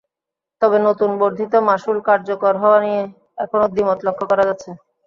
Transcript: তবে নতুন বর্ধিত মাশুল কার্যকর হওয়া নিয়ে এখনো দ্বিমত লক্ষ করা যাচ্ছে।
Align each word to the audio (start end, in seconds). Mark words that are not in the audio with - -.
তবে 0.61 0.77
নতুন 0.87 1.09
বর্ধিত 1.21 1.53
মাশুল 1.67 1.97
কার্যকর 2.07 2.53
হওয়া 2.61 2.79
নিয়ে 2.85 3.01
এখনো 3.37 3.65
দ্বিমত 3.71 3.99
লক্ষ 4.07 4.21
করা 4.31 4.43
যাচ্ছে। 4.49 4.69